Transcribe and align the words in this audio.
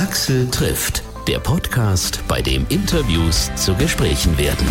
Axel 0.00 0.50
trifft, 0.50 1.02
der 1.28 1.40
Podcast, 1.40 2.24
bei 2.26 2.40
dem 2.40 2.64
Interviews 2.70 3.54
zu 3.54 3.74
Gesprächen 3.74 4.38
werden. 4.38 4.66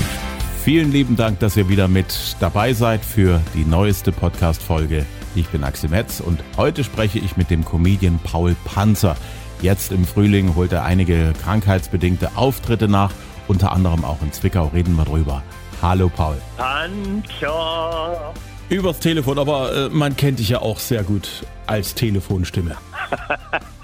Vielen 0.63 0.91
lieben 0.91 1.15
Dank, 1.15 1.37
dass 1.39 1.55
ihr 1.55 1.69
wieder 1.69 1.87
mit 1.87 2.35
dabei 2.39 2.73
seid 2.73 3.05
für 3.05 3.39
die 3.53 3.63
neueste 3.63 4.11
Podcast-Folge. 4.11 5.05
Ich 5.35 5.47
bin 5.49 5.63
Axel 5.63 5.91
Metz 5.91 6.19
und 6.19 6.43
heute 6.57 6.83
spreche 6.83 7.19
ich 7.19 7.37
mit 7.37 7.51
dem 7.51 7.63
Comedian 7.63 8.19
Paul 8.23 8.55
Panzer. 8.65 9.15
Jetzt 9.61 9.91
im 9.91 10.03
Frühling 10.03 10.55
holt 10.55 10.71
er 10.71 10.83
einige 10.83 11.33
krankheitsbedingte 11.43 12.35
Auftritte 12.35 12.87
nach, 12.87 13.11
unter 13.47 13.71
anderem 13.71 14.03
auch 14.03 14.23
in 14.23 14.33
Zwickau. 14.33 14.71
Reden 14.73 14.95
wir 14.95 15.05
drüber. 15.05 15.43
Hallo 15.79 16.09
Paul. 16.09 16.41
Panzer. 16.57 18.33
Übers 18.69 18.99
Telefon, 18.99 19.37
aber 19.37 19.75
äh, 19.75 19.89
man 19.89 20.15
kennt 20.15 20.39
dich 20.39 20.49
ja 20.49 20.63
auch 20.63 20.79
sehr 20.79 21.03
gut 21.03 21.45
als 21.67 21.93
Telefonstimme. 21.93 22.77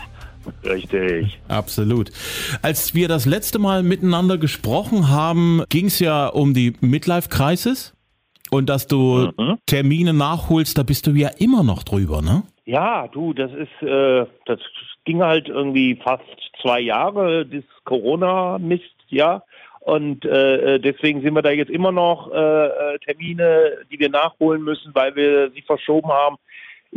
Richtig. 0.64 1.40
Absolut. 1.48 2.12
Als 2.62 2.94
wir 2.96 3.08
das 3.08 3.26
letzte 3.26 3.60
Mal 3.60 3.84
miteinander 3.84 4.38
gesprochen 4.38 5.10
haben, 5.10 5.64
ging 5.70 5.88
es 5.88 6.00
ja 6.00 6.28
um 6.28 6.54
die 6.54 6.74
Midlife 6.82 7.30
Crisis 7.30 7.94
und 8.52 8.70
dass 8.70 8.88
du 8.88 9.32
mhm. 9.38 9.58
Termine 9.66 10.14
nachholst, 10.14 10.78
da 10.78 10.84
bist 10.84 11.08
du 11.08 11.12
ja 11.12 11.30
immer 11.40 11.64
noch 11.64 11.84
drüber, 11.84 12.22
ne? 12.22 12.44
Ja, 12.66 13.08
du, 13.08 13.34
das 13.34 13.52
ist, 13.52 13.88
äh, 13.88 14.26
das 14.46 14.60
ging 15.04 15.22
halt 15.22 15.48
irgendwie 15.48 15.96
fast 16.04 16.24
zwei 16.62 16.80
Jahre, 16.80 17.46
das 17.46 17.64
Corona-Mist, 17.84 18.84
ja. 19.10 19.44
Und 19.82 20.26
äh, 20.26 20.80
deswegen 20.80 21.22
sind 21.22 21.36
wir 21.36 21.44
da 21.44 21.52
jetzt 21.52 21.70
immer 21.70 21.92
noch 21.92 22.32
äh, 22.32 22.36
äh 22.36 23.00
Termine, 23.06 23.86
die 23.92 24.00
wir 24.00 24.10
nachholen 24.10 24.64
müssen, 24.64 24.96
weil 24.96 25.16
wir 25.16 25.52
sie 25.52 25.62
verschoben 25.62 26.10
haben. 26.10 26.38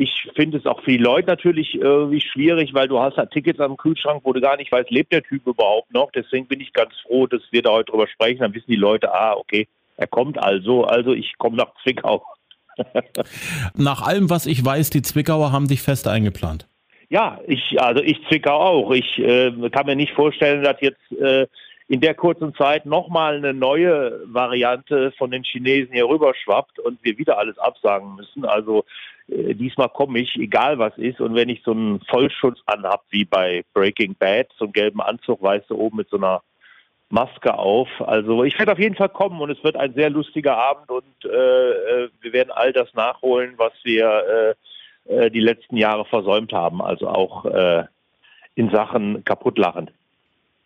Ich 0.00 0.28
finde 0.36 0.58
es 0.58 0.66
auch 0.66 0.80
für 0.82 0.92
die 0.92 0.96
Leute 0.96 1.26
natürlich 1.26 1.74
irgendwie 1.74 2.20
schwierig, 2.20 2.72
weil 2.72 2.86
du 2.86 3.00
hast 3.00 3.16
halt 3.16 3.32
Tickets 3.32 3.58
am 3.58 3.76
Kühlschrank, 3.76 4.20
wo 4.22 4.32
du 4.32 4.40
gar 4.40 4.56
nicht 4.56 4.70
weißt, 4.70 4.92
lebt 4.92 5.12
der 5.12 5.24
Typ 5.24 5.44
überhaupt 5.44 5.92
noch. 5.92 6.12
Deswegen 6.12 6.46
bin 6.46 6.60
ich 6.60 6.72
ganz 6.72 6.92
froh, 7.02 7.26
dass 7.26 7.42
wir 7.50 7.62
da 7.62 7.70
heute 7.72 7.90
drüber 7.90 8.06
sprechen. 8.06 8.38
Dann 8.38 8.54
wissen 8.54 8.70
die 8.70 8.76
Leute, 8.76 9.12
ah, 9.12 9.34
okay, 9.34 9.66
er 9.96 10.06
kommt 10.06 10.38
also, 10.38 10.84
also 10.84 11.14
ich 11.14 11.36
komme 11.38 11.56
nach 11.56 11.72
Zwickau. 11.82 12.24
nach 13.74 14.02
allem, 14.02 14.30
was 14.30 14.46
ich 14.46 14.64
weiß, 14.64 14.90
die 14.90 15.02
Zwickauer 15.02 15.50
haben 15.50 15.66
dich 15.66 15.82
fest 15.82 16.06
eingeplant. 16.06 16.68
Ja, 17.08 17.40
ich, 17.48 17.82
also 17.82 18.00
ich 18.00 18.24
Zwickau 18.28 18.52
auch. 18.56 18.92
Ich 18.92 19.18
äh, 19.18 19.50
kann 19.70 19.86
mir 19.86 19.96
nicht 19.96 20.12
vorstellen, 20.12 20.62
dass 20.62 20.76
jetzt 20.80 21.10
äh, 21.20 21.48
in 21.88 22.02
der 22.02 22.14
kurzen 22.14 22.54
Zeit 22.54 22.84
nochmal 22.84 23.36
eine 23.36 23.54
neue 23.54 24.20
Variante 24.26 25.10
von 25.12 25.30
den 25.30 25.42
Chinesen 25.42 25.94
hier 25.94 26.06
rüberschwappt 26.06 26.78
und 26.78 27.02
wir 27.02 27.16
wieder 27.16 27.38
alles 27.38 27.58
absagen 27.58 28.14
müssen. 28.14 28.44
Also 28.44 28.84
äh, 29.28 29.54
diesmal 29.54 29.88
komme 29.88 30.18
ich, 30.18 30.36
egal 30.36 30.78
was 30.78 30.96
ist. 30.98 31.20
Und 31.20 31.34
wenn 31.34 31.48
ich 31.48 31.62
so 31.64 31.70
einen 31.70 32.00
Vollschutz 32.02 32.58
anhab, 32.66 33.04
wie 33.08 33.24
bei 33.24 33.64
Breaking 33.72 34.14
Bad, 34.14 34.48
so 34.58 34.66
einen 34.66 34.74
gelben 34.74 35.00
Anzug, 35.00 35.42
weißt 35.42 35.70
du, 35.70 35.76
oben 35.76 35.96
mit 35.96 36.10
so 36.10 36.18
einer 36.18 36.42
Maske 37.08 37.54
auf. 37.58 37.88
Also 38.00 38.44
ich 38.44 38.58
werde 38.58 38.72
auf 38.72 38.78
jeden 38.78 38.94
Fall 38.94 39.08
kommen 39.08 39.40
und 39.40 39.50
es 39.50 39.64
wird 39.64 39.76
ein 39.76 39.94
sehr 39.94 40.10
lustiger 40.10 40.58
Abend 40.58 40.90
und 40.90 41.24
äh, 41.24 41.70
äh 41.70 42.10
wir 42.20 42.32
werden 42.34 42.50
all 42.50 42.74
das 42.74 42.92
nachholen, 42.92 43.54
was 43.56 43.72
wir 43.82 44.56
äh, 45.08 45.14
äh, 45.14 45.30
die 45.30 45.40
letzten 45.40 45.78
Jahre 45.78 46.04
versäumt 46.04 46.52
haben. 46.52 46.82
Also 46.82 47.08
auch 47.08 47.46
äh, 47.46 47.84
in 48.56 48.70
Sachen 48.70 49.24
kaputtlachen. 49.24 49.90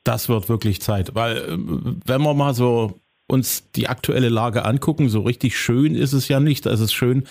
Das 0.05 0.28
wird 0.28 0.48
wirklich 0.48 0.81
Zeit, 0.81 1.14
weil 1.14 1.36
äh, 1.36 1.58
wenn 2.05 2.22
wir 2.22 2.34
mal 2.34 2.55
so 2.55 3.00
uns 3.33 3.70
die 3.72 3.89
aktuelle 3.89 4.28
Lage 4.28 4.64
angucken, 4.64 5.08
so 5.08 5.22
richtig 5.22 5.56
schön 5.56 5.95
ist 5.95 6.12
es 6.12 6.28
ja 6.28 6.39
nicht. 6.39 6.67
Es 6.67 6.81
ist 6.81 6.92
schön, 6.92 7.25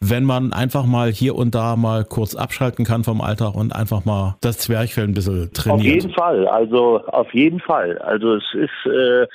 wenn 0.00 0.24
man 0.24 0.52
einfach 0.52 0.84
mal 0.84 1.10
hier 1.10 1.34
und 1.34 1.54
da 1.54 1.76
mal 1.76 2.04
kurz 2.04 2.34
abschalten 2.34 2.84
kann 2.84 3.04
vom 3.04 3.20
Alltag 3.22 3.54
und 3.54 3.74
einfach 3.74 4.04
mal 4.04 4.36
das 4.42 4.58
Zwerchfell 4.58 5.04
ein 5.04 5.14
bisschen 5.14 5.52
trainiert. 5.54 5.80
Auf 5.80 5.84
jeden 5.84 6.12
Fall, 6.12 6.46
also 6.48 7.00
auf 7.06 7.32
jeden 7.32 7.60
Fall. 7.60 7.96
Also 7.98 8.34
es 8.34 8.44
ist 8.52 8.92
äh, 8.92 9.26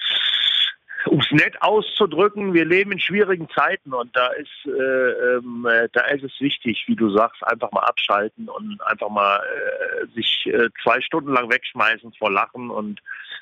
um 1.05 1.19
es 1.19 1.31
nett 1.31 1.61
auszudrücken, 1.61 2.53
wir 2.53 2.65
leben 2.65 2.91
in 2.91 2.99
schwierigen 2.99 3.49
Zeiten 3.49 3.93
und 3.93 4.15
da 4.15 4.27
ist, 4.27 4.49
äh, 4.65 5.35
ähm, 5.37 5.67
da 5.93 6.01
ist 6.05 6.23
es 6.23 6.39
wichtig, 6.39 6.83
wie 6.87 6.95
du 6.95 7.09
sagst, 7.09 7.43
einfach 7.45 7.71
mal 7.71 7.81
abschalten 7.81 8.49
und 8.49 8.81
einfach 8.85 9.09
mal 9.09 9.37
äh, 9.37 10.07
sich 10.13 10.47
äh, 10.47 10.69
zwei 10.83 11.01
Stunden 11.01 11.33
lang 11.33 11.51
wegschmeißen 11.51 12.13
vor 12.13 12.31
Lachen 12.31 12.69
und 12.69 13.01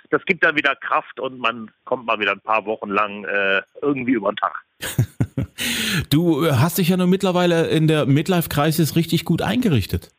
das 0.09 0.23
gibt 0.25 0.43
dann 0.43 0.55
wieder 0.55 0.75
Kraft 0.75 1.19
und 1.19 1.39
man 1.39 1.71
kommt 1.85 2.05
mal 2.05 2.19
wieder 2.19 2.31
ein 2.31 2.41
paar 2.41 2.65
Wochen 2.65 2.89
lang 2.89 3.25
äh, 3.25 3.61
irgendwie 3.81 4.13
über 4.13 4.31
den 4.31 4.37
Tag. 4.37 4.63
du 6.09 6.51
hast 6.51 6.77
dich 6.77 6.89
ja 6.89 6.97
nur 6.97 7.07
mittlerweile 7.07 7.67
in 7.67 7.87
der 7.87 8.05
Midlife-Crisis 8.05 8.95
richtig 8.95 9.25
gut 9.25 9.41
eingerichtet. 9.41 10.11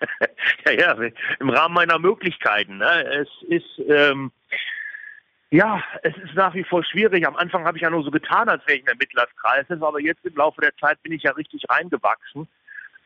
ja, 0.66 0.72
ja, 0.72 0.96
im 1.40 1.50
Rahmen 1.50 1.74
meiner 1.74 1.98
Möglichkeiten. 1.98 2.78
Ne? 2.78 3.04
Es 3.06 3.28
ist 3.48 3.82
ähm, 3.88 4.30
ja, 5.56 5.82
es 6.02 6.14
ist 6.18 6.34
nach 6.34 6.54
wie 6.54 6.64
vor 6.64 6.84
schwierig. 6.84 7.26
Am 7.26 7.36
Anfang 7.36 7.64
habe 7.64 7.78
ich 7.78 7.82
ja 7.82 7.88
nur 7.88 8.02
so 8.02 8.10
getan, 8.10 8.46
als 8.48 8.66
wäre 8.66 8.76
ich 8.76 8.80
in 8.80 8.86
der 8.86 8.96
Midlife-Crisis, 8.96 9.82
aber 9.82 10.00
jetzt 10.00 10.22
im 10.24 10.36
Laufe 10.36 10.60
der 10.60 10.76
Zeit 10.76 11.02
bin 11.02 11.12
ich 11.12 11.22
ja 11.22 11.32
richtig 11.32 11.64
reingewachsen. 11.70 12.46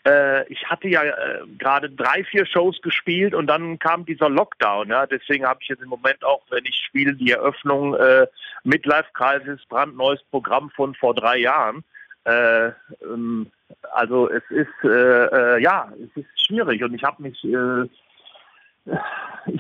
Äh, 0.05 0.53
ich 0.53 0.69
hatte 0.69 0.89
ja 0.89 1.05
äh, 1.05 1.47
gerade 1.59 1.89
drei, 1.91 2.25
vier 2.25 2.45
Shows 2.47 2.83
gespielt 2.83 3.35
und 3.35 3.47
dann 3.47 3.79
kam 3.79 4.05
dieser 4.05 4.29
Lockdown. 4.29 4.89
Ja? 4.89 5.07
Deswegen 5.07 5.47
habe 5.47 5.61
ich 5.63 5.69
jetzt 5.69 5.83
im 5.83 5.91
Moment 5.91 6.25
auch, 6.25 6.43
wenn 6.51 6.65
ich 6.65 6.75
spiele, 6.75 7.15
die 7.15 7.31
Eröffnung 7.31 7.95
äh, 7.95 8.27
Midlife-Crisis, 8.65 9.65
brandneues 9.69 10.21
Programm 10.33 10.71
von 10.71 10.97
vor 10.97 11.15
drei 11.15 11.37
Jahren. 11.37 11.85
Äh, 12.25 12.73
ähm, 13.05 13.53
also 13.93 14.29
es 14.29 14.43
ist, 14.51 14.75
äh, 14.83 15.59
äh, 15.59 15.63
ja, 15.63 15.93
es 16.03 16.17
ist 16.17 16.47
schwierig 16.47 16.83
und 16.83 16.95
ich 16.95 17.05
habe 17.05 17.23
mich, 17.23 17.45
ich 17.45 17.55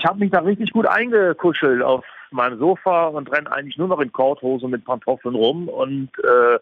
habe 0.04 0.18
mich 0.18 0.32
da 0.32 0.40
richtig 0.40 0.72
gut 0.72 0.86
eingekuschelt 0.86 1.82
auf 1.82 2.04
meinem 2.32 2.58
Sofa 2.58 3.08
und 3.08 3.30
renne 3.30 3.50
eigentlich 3.50 3.78
nur 3.78 3.88
noch 3.88 4.00
in 4.00 4.12
Korthose 4.12 4.68
mit 4.68 4.84
Pantoffeln 4.84 5.34
rum 5.34 5.68
und 5.68 6.10
äh, 6.18 6.58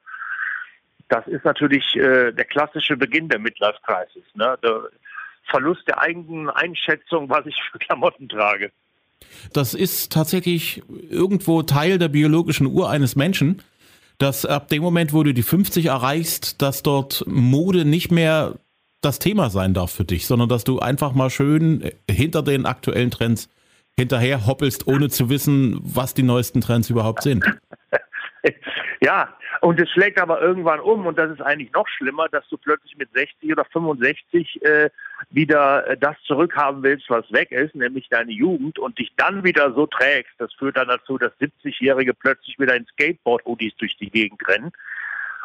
das 1.08 1.26
ist 1.26 1.44
natürlich 1.44 1.96
äh, 1.96 2.32
der 2.32 2.44
klassische 2.44 2.96
Beginn 2.96 3.28
der 3.28 3.38
Midlife 3.38 3.78
Crisis. 3.84 4.24
Ne? 4.34 4.58
Der 4.62 4.82
Verlust 5.44 5.86
der 5.88 5.98
eigenen 6.00 6.50
Einschätzung, 6.50 7.30
was 7.30 7.46
ich 7.46 7.56
für 7.72 7.78
Klamotten 7.78 8.28
trage. 8.28 8.70
Das 9.52 9.74
ist 9.74 10.12
tatsächlich 10.12 10.82
irgendwo 11.10 11.62
Teil 11.62 11.98
der 11.98 12.08
biologischen 12.08 12.66
Uhr 12.66 12.90
eines 12.90 13.16
Menschen, 13.16 13.62
dass 14.18 14.44
ab 14.44 14.68
dem 14.68 14.82
Moment, 14.82 15.12
wo 15.12 15.22
du 15.22 15.32
die 15.32 15.42
50 15.42 15.86
erreichst, 15.86 16.60
dass 16.60 16.82
dort 16.82 17.24
Mode 17.26 17.84
nicht 17.84 18.10
mehr 18.10 18.54
das 19.00 19.18
Thema 19.18 19.48
sein 19.48 19.74
darf 19.74 19.92
für 19.92 20.04
dich, 20.04 20.26
sondern 20.26 20.48
dass 20.48 20.64
du 20.64 20.80
einfach 20.80 21.12
mal 21.12 21.30
schön 21.30 21.90
hinter 22.10 22.42
den 22.42 22.66
aktuellen 22.66 23.10
Trends 23.10 23.48
hinterher 23.98 24.46
hoppelst, 24.46 24.86
ohne 24.86 25.08
zu 25.08 25.28
wissen, 25.28 25.80
was 25.82 26.14
die 26.14 26.22
neuesten 26.22 26.60
Trends 26.60 26.88
überhaupt 26.88 27.22
sind. 27.22 27.44
Ja, 29.00 29.36
und 29.60 29.80
es 29.80 29.88
schlägt 29.90 30.20
aber 30.20 30.40
irgendwann 30.40 30.80
um 30.80 31.06
und 31.06 31.18
das 31.18 31.30
ist 31.30 31.40
eigentlich 31.40 31.72
noch 31.72 31.86
schlimmer, 31.86 32.28
dass 32.28 32.48
du 32.48 32.56
plötzlich 32.56 32.96
mit 32.96 33.08
60 33.12 33.52
oder 33.52 33.64
65 33.66 34.62
äh, 34.62 34.90
wieder 35.30 35.86
äh, 35.86 35.96
das 35.96 36.16
zurückhaben 36.26 36.82
willst, 36.82 37.08
was 37.08 37.30
weg 37.32 37.52
ist, 37.52 37.74
nämlich 37.74 38.08
deine 38.08 38.32
Jugend 38.32 38.78
und 38.78 38.98
dich 38.98 39.12
dann 39.16 39.44
wieder 39.44 39.72
so 39.72 39.86
trägst. 39.86 40.32
Das 40.38 40.52
führt 40.54 40.76
dann 40.76 40.88
dazu, 40.88 41.16
dass 41.16 41.32
70-Jährige 41.40 42.12
plötzlich 42.12 42.58
wieder 42.58 42.74
in 42.74 42.86
Skateboard-Hoodies 42.86 43.76
durch 43.76 43.96
die 43.98 44.10
Gegend 44.10 44.46
rennen 44.48 44.72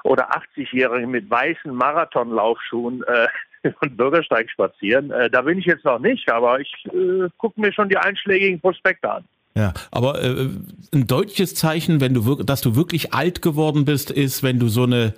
oder 0.03 0.35
80-Jährige 0.35 1.08
mit 1.08 1.30
weißen 1.30 1.74
Marathonlaufschuhen 1.74 3.03
äh, 3.03 3.28
und 3.81 3.97
Bürgersteig 3.97 4.50
spazieren. 4.50 5.12
Äh, 5.12 5.29
da 5.29 5.41
bin 5.41 5.57
ich 5.57 5.66
jetzt 5.66 5.85
noch 5.85 6.00
nicht, 6.00 6.29
aber 6.29 6.59
ich 6.59 6.72
äh, 6.85 7.29
gucke 7.38 7.59
mir 7.59 7.74
schon 7.74 7.90
die 7.90 7.97
einschlägigen 7.97 8.59
Prospekte 8.59 9.12
an. 9.12 9.24
Ja, 9.56 9.74
aber 9.91 10.22
äh, 10.22 10.50
ein 10.94 11.07
deutliches 11.07 11.53
Zeichen, 11.56 12.02
wenn 12.02 12.13
du 12.13 12.44
dass 12.44 12.62
du 12.62 12.75
wirklich 12.75 13.13
alt 13.13 13.41
geworden 13.41 13.85
bist, 13.85 14.09
ist, 14.09 14.44
wenn 14.44 14.59
du 14.59 14.68
so 14.68 14.84
eine 14.84 15.13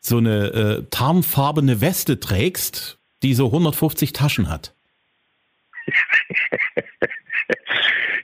so 0.00 0.18
eine 0.18 0.46
äh, 0.46 0.82
tarnfarbene 0.90 1.80
Weste 1.80 2.20
trägst, 2.20 2.98
die 3.22 3.34
so 3.34 3.46
150 3.46 4.12
Taschen 4.12 4.48
hat. 4.48 4.74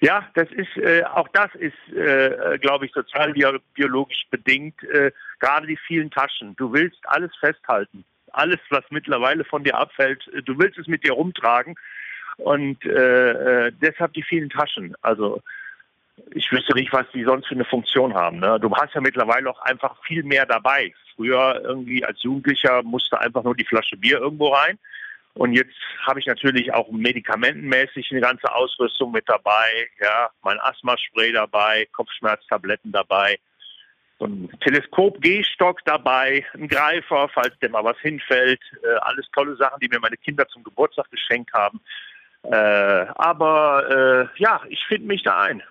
ja, 0.00 0.29
das 0.35 0.50
ist 0.50 0.77
äh, 0.77 1.05
auch 1.05 1.29
das 1.29 1.55
ist, 1.55 1.97
äh, 1.97 2.59
glaube 2.61 2.87
ich, 2.87 2.93
sozialbiologisch 2.93 4.27
bedingt. 4.31 4.83
Äh, 4.85 5.12
gerade 5.38 5.67
die 5.67 5.79
vielen 5.87 6.11
Taschen. 6.11 6.55
Du 6.56 6.73
willst 6.73 6.99
alles 7.05 7.31
festhalten 7.38 8.05
alles, 8.35 8.61
was 8.71 8.85
mittlerweile 8.91 9.45
von 9.45 9.65
dir 9.65 9.77
abfällt, 9.77 10.29
äh, 10.29 10.43
du 10.43 10.59
willst 10.59 10.79
es 10.79 10.87
mit 10.87 11.05
dir 11.05 11.13
rumtragen. 11.13 11.77
Und 12.37 12.85
äh, 12.85 13.67
äh, 13.67 13.73
deshalb 13.81 14.13
die 14.15 14.23
vielen 14.23 14.51
Taschen. 14.51 14.95
Also 15.03 15.41
ich 16.33 16.51
wüsste 16.51 16.75
nicht, 16.75 16.93
was 16.93 17.07
die 17.13 17.25
sonst 17.25 17.47
für 17.47 17.55
eine 17.55 17.65
Funktion 17.65 18.15
haben. 18.15 18.41
Ne? 18.41 18.59
Du 18.61 18.75
hast 18.75 18.95
ja 18.95 19.01
mittlerweile 19.01 19.51
auch 19.51 19.61
einfach 19.61 19.97
viel 20.05 20.23
mehr 20.25 20.47
dabei. 20.47 20.93
Früher 21.15 21.61
irgendwie 21.63 22.05
als 22.05 22.23
Jugendlicher 22.23 22.83
musste 22.83 23.21
einfach 23.21 23.45
nur 23.45 23.55
die 23.55 23.65
Flasche 23.65 23.97
Bier 23.97 24.19
irgendwo 24.19 24.49
rein. 24.49 24.79
Und 25.35 25.53
jetzt 25.53 25.75
habe 26.07 26.21
ich 26.21 26.27
natürlich 26.27 26.73
auch 26.73 26.91
medikamentenmäßig 26.91 28.11
eine 28.11 28.21
ganze 28.21 28.53
Ausrüstung 28.53 29.13
mit 29.13 29.29
dabei. 29.29 29.89
Ja, 30.01 30.29
mein 30.43 30.61
Asthmaspray 30.61 31.33
dabei, 31.33 31.89
Kopfschmerztabletten 31.93 32.93
dabei 32.93 33.39
so 34.25 34.32
ein 34.32 34.49
Teleskop-Gehstock 34.61 35.85
dabei, 35.85 36.44
ein 36.55 36.69
Greifer, 36.69 37.29
falls 37.32 37.59
dir 37.61 37.69
mal 37.69 37.85
was 37.85 37.99
hinfällt. 38.00 38.61
Äh, 38.82 38.99
alles 39.00 39.26
tolle 39.35 39.56
Sachen, 39.56 39.81
die 39.81 39.88
mir 39.88 40.00
meine 40.00 40.17
Kinder 40.17 40.47
zum 40.49 40.65
Geburtstag 40.65 41.11
geschenkt 41.11 41.53
haben. 41.53 41.81
Äh, 42.43 43.06
aber 43.15 44.31
äh, 44.37 44.43
ja, 44.43 44.61
ich 44.69 44.81
finde 44.88 45.09
mich 45.09 45.23
da 45.23 45.43
ein. 45.43 45.62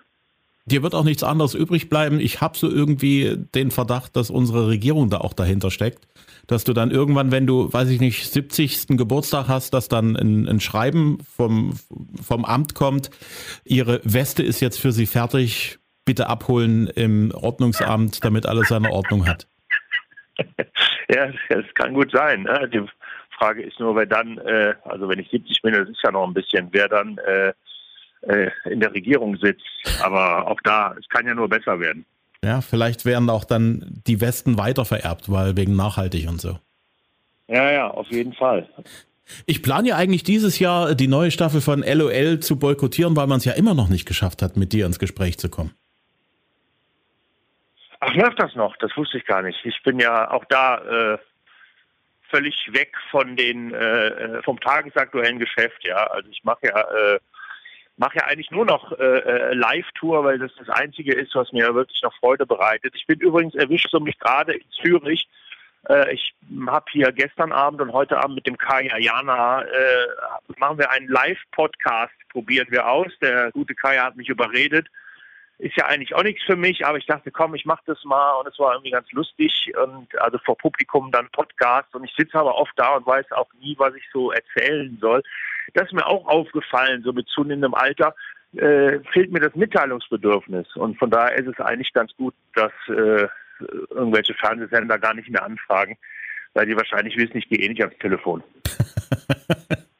Dir 0.66 0.82
wird 0.82 0.94
auch 0.94 1.04
nichts 1.04 1.22
anderes 1.22 1.54
übrig 1.54 1.90
bleiben. 1.90 2.20
Ich 2.20 2.40
habe 2.40 2.56
so 2.56 2.70
irgendwie 2.70 3.36
den 3.54 3.70
Verdacht, 3.70 4.16
dass 4.16 4.30
unsere 4.30 4.68
Regierung 4.68 5.10
da 5.10 5.18
auch 5.18 5.34
dahinter 5.34 5.70
steckt. 5.70 6.08
Dass 6.46 6.64
du 6.64 6.72
dann 6.72 6.90
irgendwann, 6.90 7.32
wenn 7.32 7.46
du, 7.46 7.70
weiß 7.72 7.90
ich 7.90 8.00
nicht, 8.00 8.30
70. 8.30 8.96
Geburtstag 8.96 9.48
hast, 9.48 9.74
dass 9.74 9.88
dann 9.88 10.16
ein, 10.16 10.48
ein 10.48 10.60
Schreiben 10.60 11.18
vom, 11.36 11.74
vom 12.22 12.44
Amt 12.44 12.74
kommt, 12.74 13.10
ihre 13.64 14.00
Weste 14.04 14.42
ist 14.42 14.60
jetzt 14.60 14.80
für 14.80 14.92
sie 14.92 15.06
fertig, 15.06 15.78
bitte 16.04 16.28
abholen 16.28 16.86
im 16.88 17.32
Ordnungsamt, 17.34 18.24
damit 18.24 18.46
alles 18.46 18.68
seine 18.68 18.90
Ordnung 18.90 19.26
hat. 19.26 19.46
ja, 21.08 21.30
das 21.48 21.64
kann 21.74 21.94
gut 21.94 22.10
sein. 22.12 22.42
Ne? 22.42 22.68
Die 22.72 22.82
Frage 23.38 23.62
ist 23.62 23.78
nur, 23.80 23.96
wer 23.96 24.06
dann, 24.06 24.38
äh, 24.38 24.74
also 24.84 25.08
wenn 25.08 25.18
ich 25.18 25.30
70 25.30 25.62
bin, 25.62 25.74
das 25.74 25.88
ist 25.88 26.00
ja 26.02 26.10
noch 26.10 26.26
ein 26.26 26.34
bisschen, 26.34 26.68
wer 26.72 26.88
dann 26.88 27.18
äh, 27.18 27.52
äh, 28.22 28.50
in 28.70 28.80
der 28.80 28.92
Regierung 28.92 29.36
sitzt. 29.36 29.64
Aber 30.02 30.48
auch 30.48 30.60
da, 30.62 30.94
es 30.98 31.08
kann 31.08 31.26
ja 31.26 31.34
nur 31.34 31.48
besser 31.48 31.80
werden. 31.80 32.04
Ja, 32.42 32.60
vielleicht 32.60 33.04
werden 33.04 33.30
auch 33.30 33.44
dann 33.44 34.02
die 34.06 34.20
Westen 34.20 34.58
weiter 34.58 34.84
vererbt, 34.84 35.30
weil 35.30 35.56
wegen 35.56 35.76
nachhaltig 35.76 36.28
und 36.28 36.40
so. 36.40 36.58
Ja, 37.48 37.70
ja, 37.70 37.90
auf 37.90 38.08
jeden 38.10 38.34
Fall. 38.34 38.68
Ich 39.46 39.62
plane 39.62 39.88
ja 39.88 39.96
eigentlich 39.96 40.22
dieses 40.22 40.58
Jahr 40.58 40.94
die 40.94 41.08
neue 41.08 41.30
Staffel 41.30 41.60
von 41.62 41.82
LOL 41.82 42.40
zu 42.40 42.58
boykottieren, 42.58 43.16
weil 43.16 43.26
man 43.26 43.38
es 43.38 43.44
ja 43.46 43.52
immer 43.52 43.74
noch 43.74 43.88
nicht 43.88 44.04
geschafft 44.04 44.42
hat, 44.42 44.56
mit 44.56 44.72
dir 44.72 44.84
ins 44.84 44.98
Gespräch 44.98 45.38
zu 45.38 45.48
kommen. 45.48 45.72
Ach, 48.00 48.14
läuft 48.14 48.40
das 48.40 48.54
noch? 48.54 48.76
Das 48.76 48.96
wusste 48.96 49.18
ich 49.18 49.26
gar 49.26 49.42
nicht. 49.42 49.64
Ich 49.64 49.82
bin 49.82 49.98
ja 49.98 50.30
auch 50.30 50.44
da 50.46 51.14
äh, 51.14 51.18
völlig 52.30 52.54
weg 52.72 52.96
von 53.10 53.36
den 53.36 53.72
äh, 53.74 54.42
vom 54.42 54.58
tagesaktuellen 54.60 55.38
Geschäft. 55.38 55.84
Ja, 55.84 56.04
also 56.08 56.28
ich 56.30 56.42
mache 56.44 56.66
ja 56.66 56.80
äh, 56.80 57.18
mache 57.96 58.18
ja 58.18 58.24
eigentlich 58.26 58.50
nur 58.50 58.64
noch 58.64 58.92
äh, 58.98 59.18
äh, 59.18 59.54
Live-Tour, 59.54 60.24
weil 60.24 60.38
das 60.38 60.50
das 60.58 60.68
Einzige 60.68 61.14
ist, 61.14 61.34
was 61.34 61.52
mir 61.52 61.74
wirklich 61.74 62.02
noch 62.02 62.14
Freude 62.18 62.46
bereitet. 62.46 62.94
Ich 62.96 63.06
bin 63.06 63.20
übrigens 63.20 63.54
erwischt 63.54 63.88
so 63.90 64.00
mich 64.00 64.18
gerade 64.18 64.54
in 64.54 64.70
Zürich. 64.82 65.28
Äh, 65.88 66.14
ich 66.14 66.34
habe 66.66 66.86
hier 66.90 67.12
gestern 67.12 67.52
Abend 67.52 67.80
und 67.80 67.92
heute 67.92 68.18
Abend 68.18 68.36
mit 68.36 68.46
dem 68.46 68.58
Kaya 68.58 68.98
Jana 68.98 69.62
äh, 69.62 70.06
machen 70.58 70.78
wir 70.78 70.90
einen 70.90 71.08
Live-Podcast, 71.08 72.14
probieren 72.30 72.66
wir 72.70 72.88
aus. 72.88 73.12
Der 73.20 73.52
gute 73.52 73.74
Kaya 73.74 74.04
hat 74.04 74.16
mich 74.16 74.28
überredet 74.28 74.88
ist 75.58 75.76
ja 75.76 75.86
eigentlich 75.86 76.14
auch 76.14 76.22
nichts 76.22 76.42
für 76.44 76.56
mich, 76.56 76.84
aber 76.84 76.98
ich 76.98 77.06
dachte, 77.06 77.30
komm, 77.30 77.54
ich 77.54 77.64
mache 77.64 77.82
das 77.86 78.02
mal 78.04 78.32
und 78.40 78.48
es 78.48 78.58
war 78.58 78.72
irgendwie 78.72 78.90
ganz 78.90 79.10
lustig 79.12 79.72
und 79.76 80.08
also 80.20 80.38
vor 80.38 80.58
Publikum 80.58 81.10
dann 81.12 81.28
Podcast 81.30 81.94
und 81.94 82.04
ich 82.04 82.14
sitze 82.16 82.38
aber 82.38 82.56
oft 82.56 82.72
da 82.76 82.96
und 82.96 83.06
weiß 83.06 83.30
auch 83.32 83.48
nie, 83.60 83.74
was 83.78 83.94
ich 83.94 84.04
so 84.12 84.32
erzählen 84.32 84.98
soll. 85.00 85.22
Das 85.74 85.86
ist 85.86 85.92
mir 85.92 86.06
auch 86.06 86.26
aufgefallen, 86.26 87.02
so 87.02 87.12
mit 87.12 87.28
zunehmendem 87.28 87.74
Alter 87.74 88.14
äh, 88.56 89.00
fehlt 89.12 89.32
mir 89.32 89.40
das 89.40 89.54
Mitteilungsbedürfnis 89.54 90.66
und 90.76 90.98
von 90.98 91.10
daher 91.10 91.36
ist 91.36 91.48
es 91.48 91.64
eigentlich 91.64 91.92
ganz 91.92 92.14
gut, 92.16 92.34
dass 92.54 92.72
äh, 92.88 93.28
irgendwelche 93.90 94.34
Fernsehsender 94.34 94.98
gar 94.98 95.14
nicht 95.14 95.30
mehr 95.30 95.44
anfragen, 95.44 95.96
weil 96.54 96.66
die 96.66 96.76
wahrscheinlich 96.76 97.16
wissen, 97.16 97.38
ich 97.38 97.48
gehe 97.48 97.58
eh 97.58 97.68
nicht 97.68 97.82
ans 97.82 97.98
Telefon. 97.98 98.42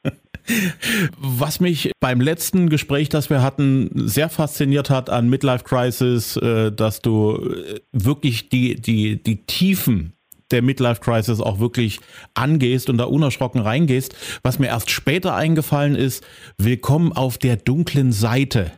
Was 1.17 1.59
mich 1.59 1.91
beim 1.99 2.21
letzten 2.21 2.69
Gespräch, 2.69 3.09
das 3.09 3.29
wir 3.29 3.41
hatten, 3.41 3.89
sehr 3.93 4.29
fasziniert 4.29 4.89
hat 4.89 5.09
an 5.09 5.29
Midlife 5.29 5.63
Crisis, 5.63 6.37
äh, 6.37 6.71
dass 6.71 7.01
du 7.01 7.37
äh, 7.37 7.79
wirklich 7.91 8.49
die, 8.49 8.79
die, 8.79 9.21
die 9.21 9.45
Tiefen 9.45 10.13
der 10.51 10.61
Midlife 10.61 11.01
Crisis 11.01 11.39
auch 11.39 11.59
wirklich 11.59 11.99
angehst 12.33 12.89
und 12.89 12.97
da 12.97 13.05
unerschrocken 13.05 13.61
reingehst. 13.61 14.15
Was 14.43 14.59
mir 14.59 14.67
erst 14.67 14.91
später 14.91 15.35
eingefallen 15.35 15.95
ist, 15.95 16.23
willkommen 16.57 17.13
auf 17.13 17.37
der 17.37 17.57
dunklen 17.57 18.11
Seite. 18.11 18.71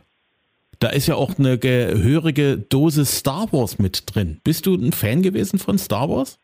Da 0.78 0.88
ist 0.88 1.08
ja 1.08 1.16
auch 1.16 1.38
eine 1.38 1.58
gehörige 1.58 2.56
Dosis 2.56 3.18
Star 3.18 3.52
Wars 3.52 3.78
mit 3.78 4.04
drin. 4.06 4.40
Bist 4.44 4.66
du 4.66 4.74
ein 4.74 4.92
Fan 4.92 5.22
gewesen 5.22 5.58
von 5.58 5.76
Star 5.78 6.08
Wars? 6.08 6.38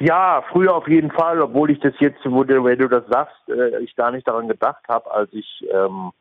Ja, 0.00 0.42
früher 0.50 0.74
auf 0.74 0.88
jeden 0.88 1.10
Fall, 1.10 1.42
obwohl 1.42 1.70
ich 1.70 1.78
das 1.80 1.92
jetzt, 2.00 2.20
wo 2.24 2.42
du, 2.42 2.64
wenn 2.64 2.78
du 2.78 2.88
das 2.88 3.04
sagst, 3.08 3.36
äh, 3.48 3.78
ich 3.80 3.94
gar 3.96 4.10
nicht 4.10 4.26
daran 4.26 4.48
gedacht 4.48 4.82
habe, 4.88 5.10
als 5.10 5.30
ich 5.32 5.64
ähm, 5.70 6.12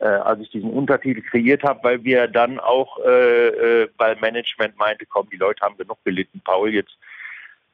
äh, 0.00 0.06
als 0.06 0.40
ich 0.40 0.50
diesen 0.50 0.70
Untertitel 0.72 1.22
kreiert 1.22 1.62
habe, 1.62 1.78
weil 1.84 2.02
wir 2.02 2.26
dann 2.26 2.58
auch, 2.58 2.98
äh, 3.06 3.82
äh, 3.82 3.88
weil 3.96 4.16
Management 4.16 4.76
meinte, 4.76 5.06
komm, 5.06 5.28
die 5.30 5.36
Leute 5.36 5.64
haben 5.64 5.76
genug 5.76 5.98
gelitten, 6.04 6.40
Paul, 6.44 6.70
jetzt 6.70 6.98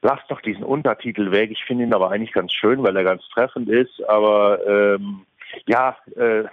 lass 0.03 0.21
doch 0.29 0.43
diesen 0.43 0.63
Untertitel 0.63 1.31
weg. 1.31 1.51
Ich 1.51 1.65
finde 1.65 1.85
ihn 1.85 1.95
aber 1.95 2.11
eigentlich 2.11 2.33
ganz 2.33 2.53
schön, 2.53 2.83
weil 2.83 2.97
er 2.97 3.05
ganz 3.05 3.27
treffend 3.31 3.71
ist, 3.71 4.07
aber 4.07 4.61
ähm, 4.67 5.25
ja, 5.65 5.97
äh, 6.17 6.45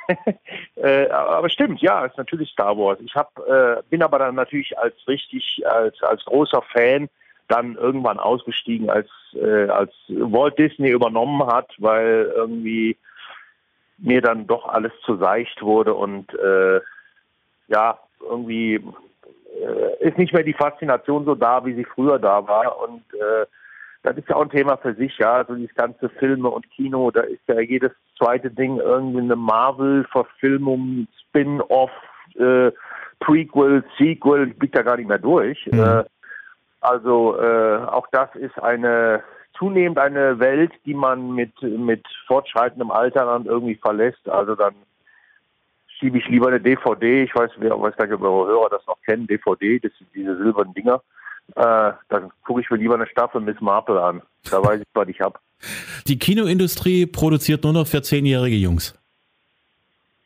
äh, 0.78 1.10
aber 1.10 1.50
stimmt, 1.50 1.82
ja, 1.82 2.06
ist 2.06 2.18
natürlich 2.18 2.50
Star 2.52 2.78
Wars. 2.78 3.00
Ich 3.02 3.14
hab, 3.14 3.38
äh, 3.46 3.82
bin 3.90 4.02
aber 4.02 4.20
dann 4.20 4.36
natürlich 4.36 4.78
als 4.80 4.96
richtig, 5.10 5.62
als 5.68 6.02
als 6.02 6.24
großer 6.24 6.62
Fan 6.72 7.10
dann 7.48 7.76
irgendwann 7.76 8.20
ausgestiegen, 8.20 8.90
als, 8.90 9.10
äh, 9.34 9.70
als 9.70 9.94
Walt 10.08 10.58
Disney 10.58 10.90
übernommen 10.90 11.46
hat, 11.46 11.72
weil 11.78 12.32
irgendwie 12.36 12.98
mir 13.98 14.22
dann 14.22 14.48
doch 14.48 14.68
alles 14.68 14.92
zu 15.06 15.18
seicht 15.18 15.62
wurde 15.62 15.94
und 15.94 16.34
äh, 16.34 16.82
ja, 17.68 17.98
irgendwie 18.22 18.76
äh, 18.76 20.08
ist 20.08 20.18
nicht 20.18 20.34
mehr 20.34 20.44
die 20.44 20.54
Faszination 20.54 21.26
so 21.26 21.36
da, 21.36 21.66
wie 21.66 21.74
sie 21.74 21.86
früher 21.86 22.20
da 22.20 22.48
war. 22.48 22.82
Und 22.82 23.04
äh, 23.14 23.46
das 24.04 24.18
ist 24.18 24.30
ja 24.30 24.36
auch 24.36 24.44
ein 24.44 24.50
Thema 24.50 24.78
für 24.78 24.94
sich, 24.94 25.18
ja. 25.18 25.34
Also 25.34 25.56
dieses 25.56 25.74
ganze 25.76 26.10
Filme 26.10 26.50
und 26.50 26.70
Kino, 26.72 27.10
da 27.12 27.22
ist 27.22 27.42
ja 27.48 27.60
jedes 27.60 27.92
zweite 28.18 28.52
Ding 28.52 28.78
irgendwie 28.78 29.22
eine 29.22 29.36
Marvel-Verfilmung, 29.36 31.08
Spin-off, 31.22 31.92
äh, 32.38 32.72
Prequel, 33.20 33.84
Sequel, 33.98 34.50
ich 34.50 34.60
blick 34.60 34.74
da 34.74 34.84
gar 34.84 34.98
nicht 34.98 35.08
mehr 35.08 35.20
durch. 35.20 35.66
Mhm. 35.72 35.80
Äh, 35.80 36.04
also 36.86 37.38
äh, 37.40 37.78
auch 37.86 38.08
das 38.12 38.30
ist 38.36 38.58
eine 38.62 39.24
zunehmend 39.58 39.98
eine 39.98 40.40
Welt, 40.40 40.72
die 40.86 40.94
man 40.94 41.34
mit 41.34 41.62
mit 41.62 42.06
fortschreitendem 42.28 42.92
Alter 42.92 43.26
dann 43.26 43.46
irgendwie 43.46 43.76
verlässt. 43.76 44.28
Also 44.28 44.56
dann 44.56 44.76
schiebe 46.00 46.18
ich 46.18 46.28
lieber 46.28 46.48
eine 46.48 46.60
DVD. 46.60 47.24
Ich 47.24 47.36
weiß, 47.36 47.52
wer 47.58 47.80
weiß 47.80 47.96
gar 47.96 48.06
nicht, 48.06 48.16
ob 48.16 48.22
eure 48.22 48.48
Hörer 48.48 48.70
das 48.70 48.86
noch 48.88 49.02
kennen. 49.06 49.28
DVD, 49.28 49.80
das 49.80 49.92
sind 49.98 50.10
diese 50.14 50.38
silbernen 50.38 50.74
Dinger. 50.74 51.02
Äh, 51.56 51.92
dann 52.10 52.32
gucke 52.44 52.62
ich 52.62 52.70
mir 52.70 52.78
lieber 52.78 52.96
eine 52.96 53.08
Staffel 53.08 53.42
Miss 53.42 53.60
Marple 53.62 54.02
an. 54.02 54.22
Da 54.50 54.64
weiß 54.64 54.82
ich, 54.82 54.88
was 54.94 55.08
ich 55.08 55.22
habe. 55.22 55.40
Die 56.08 56.20
Kinoindustrie 56.20 57.06
produziert 57.06 57.64
nur 57.64 57.74
noch 57.74 57.88
für 57.88 58.02
zehnjährige 58.02 58.56
Jungs. 58.56 58.98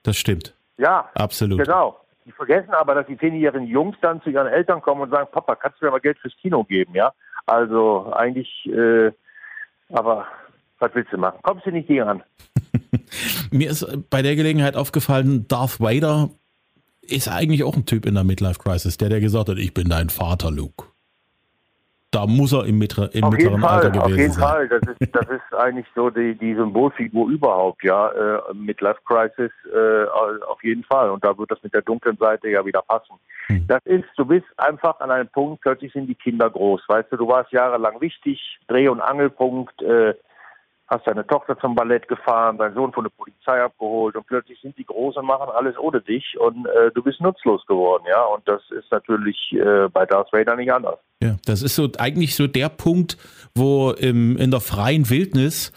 Das 0.03 0.17
stimmt. 0.17 0.53
Ja, 0.77 1.09
absolut. 1.13 1.59
Genau. 1.59 1.99
Die 2.29 2.33
vergessen 2.33 2.75
aber, 2.75 2.93
dass 2.93 3.07
die 3.07 3.17
zehnjährigen 3.17 3.65
Jungs 3.65 3.97
dann 4.01 4.21
zu 4.21 4.29
ihren 4.29 4.45
Eltern 4.45 4.83
kommen 4.83 5.01
und 5.01 5.09
sagen, 5.09 5.27
Papa, 5.31 5.55
kannst 5.55 5.81
du 5.81 5.85
mir 5.85 5.91
mal 5.91 5.99
Geld 5.99 6.19
fürs 6.19 6.35
Kino 6.39 6.63
geben, 6.63 6.93
ja? 6.93 7.11
Also 7.47 8.13
eigentlich, 8.13 8.47
äh, 8.67 9.11
aber 9.89 10.27
was 10.77 10.93
willst 10.93 11.11
du 11.11 11.17
machen? 11.17 11.39
Kommst 11.41 11.65
du 11.65 11.71
nicht 11.71 11.87
hier 11.87 12.05
an? 12.05 12.21
Mir 13.51 13.71
ist 13.71 13.83
bei 14.11 14.21
der 14.21 14.35
Gelegenheit 14.35 14.75
aufgefallen, 14.75 15.47
Darth 15.47 15.79
Vader 15.79 16.29
ist 17.01 17.29
eigentlich 17.29 17.63
auch 17.63 17.75
ein 17.75 17.87
Typ 17.87 18.05
in 18.05 18.13
der 18.13 18.23
Midlife 18.23 18.59
Crisis, 18.59 18.97
der 18.97 19.09
der 19.09 19.21
gesagt 19.21 19.49
hat, 19.49 19.57
ich 19.57 19.73
bin 19.73 19.89
dein 19.89 20.11
Vater, 20.11 20.51
Luke 20.51 20.85
da 22.11 22.25
muss 22.25 22.53
er 22.53 22.65
im, 22.65 22.79
mittler, 22.79 23.13
im 23.13 23.29
mittleren 23.29 23.61
Fall, 23.61 23.85
Alter 23.85 23.91
gewesen 23.91 24.31
sein. 24.31 24.43
Auf 24.43 24.59
jeden 24.59 24.69
Fall, 24.69 24.69
das 24.69 24.81
ist, 24.99 25.15
das 25.15 25.29
ist 25.29 25.59
eigentlich 25.59 25.85
so 25.95 26.09
die, 26.09 26.35
die 26.35 26.55
Symbolfigur 26.55 27.29
überhaupt, 27.29 27.83
ja, 27.83 28.09
äh, 28.09 28.53
mit 28.53 28.81
Life 28.81 28.99
Crisis 29.05 29.51
äh, 29.71 30.05
auf 30.47 30.63
jeden 30.63 30.83
Fall. 30.83 31.11
Und 31.11 31.23
da 31.23 31.37
wird 31.37 31.51
das 31.51 31.61
mit 31.61 31.73
der 31.73 31.83
dunklen 31.83 32.17
Seite 32.17 32.49
ja 32.49 32.65
wieder 32.65 32.81
passen. 32.81 33.15
Hm. 33.47 33.65
Das 33.67 33.85
ist, 33.85 34.05
du 34.17 34.25
bist 34.25 34.47
einfach 34.57 34.99
an 34.99 35.11
einem 35.11 35.27
Punkt, 35.27 35.61
plötzlich 35.61 35.93
sind 35.93 36.07
die 36.07 36.15
Kinder 36.15 36.49
groß. 36.49 36.81
Weißt 36.87 37.11
du, 37.11 37.17
du 37.17 37.27
warst 37.27 37.51
jahrelang 37.51 38.01
wichtig, 38.01 38.59
Dreh- 38.67 38.89
und 38.89 39.01
Angelpunkt, 39.01 39.79
äh, 39.81 40.15
hast 40.89 41.05
deine 41.05 41.25
Tochter 41.25 41.57
zum 41.59 41.75
Ballett 41.75 42.07
gefahren, 42.07 42.57
dein 42.57 42.73
Sohn 42.73 42.91
von 42.91 43.03
der 43.03 43.11
Polizei 43.11 43.61
abgeholt 43.61 44.15
und 44.15 44.25
plötzlich 44.25 44.59
sind 44.59 44.77
die 44.77 44.85
groß 44.85 45.17
und 45.17 45.25
machen 45.25 45.49
alles 45.55 45.77
ohne 45.77 46.01
dich 46.01 46.35
und 46.39 46.65
äh, 46.65 46.91
du 46.93 47.03
bist 47.03 47.21
nutzlos 47.21 47.65
geworden, 47.67 48.03
ja. 48.09 48.23
Und 48.25 48.47
das 48.47 48.61
ist 48.71 48.91
natürlich 48.91 49.37
äh, 49.53 49.87
bei 49.89 50.05
Darth 50.05 50.33
Vader 50.33 50.55
nicht 50.55 50.73
anders. 50.73 50.99
Ja, 51.21 51.35
das 51.45 51.61
ist 51.61 51.75
so 51.75 51.89
eigentlich 51.99 52.35
so 52.35 52.47
der 52.47 52.69
Punkt, 52.69 53.17
wo 53.53 53.91
im, 53.91 54.35
in 54.37 54.49
der 54.49 54.61
freien 54.61 55.09
Wildnis 55.09 55.71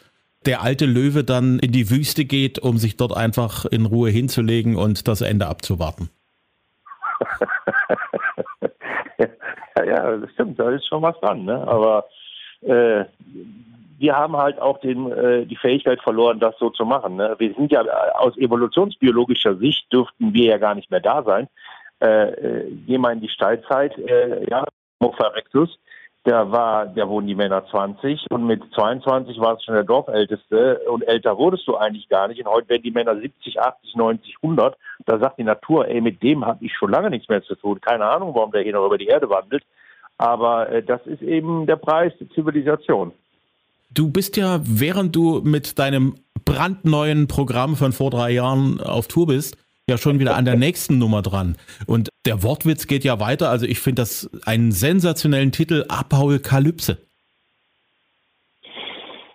der 0.46 0.62
alte 0.62 0.86
Löwe 0.86 1.24
dann 1.24 1.58
in 1.58 1.72
die 1.72 1.90
Wüste 1.90 2.24
geht, 2.24 2.58
um 2.58 2.78
sich 2.78 2.96
dort 2.96 3.14
einfach 3.14 3.66
in 3.66 3.84
Ruhe 3.86 4.08
hinzulegen 4.08 4.76
und 4.76 5.06
das 5.08 5.20
Ende 5.20 5.46
abzuwarten. 5.46 6.08
ja, 9.18 9.84
ja, 9.84 10.16
das 10.16 10.30
stimmt, 10.32 10.58
da 10.58 10.70
ist 10.70 10.88
schon 10.88 11.02
was 11.02 11.20
dran, 11.20 11.44
ne? 11.44 11.68
Aber 11.68 12.06
äh, 12.62 13.04
wir 14.02 14.16
haben 14.16 14.36
halt 14.36 14.60
auch 14.60 14.78
den, 14.80 15.10
äh, 15.12 15.46
die 15.46 15.56
Fähigkeit 15.56 16.02
verloren, 16.02 16.40
das 16.40 16.58
so 16.58 16.70
zu 16.70 16.84
machen. 16.84 17.16
Ne? 17.16 17.36
Wir 17.38 17.54
sind 17.54 17.70
ja 17.70 17.82
äh, 17.82 18.10
aus 18.14 18.36
evolutionsbiologischer 18.36 19.56
Sicht 19.56 19.90
dürften 19.92 20.34
wir 20.34 20.46
ja 20.46 20.58
gar 20.58 20.74
nicht 20.74 20.90
mehr 20.90 21.00
da 21.00 21.22
sein. 21.22 21.46
Äh, 22.00 22.30
äh, 22.30 22.70
geh 22.84 22.98
mal 22.98 23.12
in 23.12 23.20
die 23.20 23.28
Steinzeit, 23.28 23.96
äh, 23.96 24.44
ja, 24.50 24.64
erectus, 25.00 25.78
der 26.26 26.50
war, 26.50 26.86
der 26.86 27.08
wurden 27.08 27.28
die 27.28 27.36
Männer 27.36 27.64
20 27.66 28.26
und 28.30 28.44
mit 28.44 28.62
22 28.74 29.38
war 29.38 29.54
es 29.54 29.62
schon 29.62 29.74
der 29.74 29.84
Dorfälteste 29.84 30.80
und 30.90 31.02
älter 31.02 31.38
wurdest 31.38 31.68
du 31.68 31.76
eigentlich 31.76 32.08
gar 32.08 32.26
nicht. 32.26 32.40
Und 32.40 32.52
heute 32.52 32.70
werden 32.70 32.82
die 32.82 32.90
Männer 32.90 33.14
70, 33.16 33.60
80, 33.60 33.94
90, 33.94 34.36
100. 34.42 34.76
Da 35.06 35.18
sagt 35.18 35.38
die 35.38 35.44
Natur, 35.44 35.86
ey, 35.86 36.00
mit 36.00 36.22
dem 36.24 36.44
habe 36.44 36.64
ich 36.64 36.74
schon 36.74 36.90
lange 36.90 37.10
nichts 37.10 37.28
mehr 37.28 37.42
zu 37.42 37.54
tun. 37.54 37.80
Keine 37.80 38.04
Ahnung, 38.04 38.34
warum 38.34 38.50
der 38.50 38.62
hier 38.62 38.72
noch 38.72 38.86
über 38.86 38.98
die 38.98 39.06
Erde 39.06 39.30
wandelt. 39.30 39.62
Aber 40.18 40.68
äh, 40.70 40.82
das 40.82 41.06
ist 41.06 41.22
eben 41.22 41.66
der 41.66 41.76
Preis 41.76 42.12
der 42.18 42.28
Zivilisation. 42.30 43.12
Du 43.94 44.10
bist 44.10 44.36
ja, 44.36 44.60
während 44.62 45.14
du 45.14 45.42
mit 45.44 45.78
deinem 45.78 46.14
brandneuen 46.44 47.28
Programm 47.28 47.76
von 47.76 47.92
vor 47.92 48.10
drei 48.10 48.30
Jahren 48.30 48.80
auf 48.80 49.06
Tour 49.06 49.26
bist, 49.26 49.56
ja 49.88 49.98
schon 49.98 50.18
wieder 50.18 50.36
an 50.36 50.44
der 50.44 50.56
nächsten 50.56 50.98
Nummer 50.98 51.22
dran. 51.22 51.56
Und 51.86 52.08
der 52.24 52.42
Wortwitz 52.42 52.86
geht 52.86 53.04
ja 53.04 53.20
weiter. 53.20 53.50
Also 53.50 53.66
ich 53.66 53.80
finde 53.80 54.02
das 54.02 54.30
einen 54.46 54.72
sensationellen 54.72 55.52
Titel, 55.52 55.84
Apokalypse. 55.88 56.98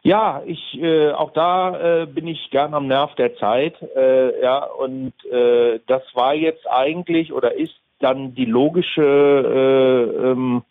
Ja, 0.01 0.41
ich 0.45 0.79
äh, 0.81 1.11
auch 1.11 1.33
da 1.33 2.03
äh, 2.03 2.05
bin 2.05 2.27
ich 2.27 2.49
gern 2.49 2.73
am 2.73 2.87
Nerv 2.87 3.13
der 3.15 3.35
Zeit. 3.35 3.75
Äh, 3.95 4.41
ja, 4.41 4.63
und 4.63 5.13
äh, 5.25 5.79
das 5.85 6.01
war 6.13 6.33
jetzt 6.33 6.65
eigentlich 6.67 7.33
oder 7.33 7.53
ist 7.55 7.75
dann 7.99 8.33
die 8.33 8.45
logische 8.45 9.01
äh, 9.01 10.31
ähm, 10.31 10.63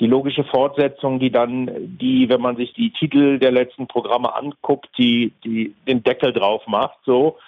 die 0.00 0.06
logische 0.06 0.44
Fortsetzung, 0.44 1.20
die 1.20 1.30
dann, 1.30 1.70
die, 1.98 2.28
wenn 2.28 2.40
man 2.40 2.56
sich 2.56 2.72
die 2.72 2.90
Titel 2.90 3.38
der 3.38 3.52
letzten 3.52 3.86
Programme 3.86 4.34
anguckt, 4.34 4.88
die, 4.98 5.32
die 5.44 5.74
den 5.86 6.02
Deckel 6.02 6.32
drauf 6.32 6.66
macht, 6.66 6.98
so. 7.04 7.38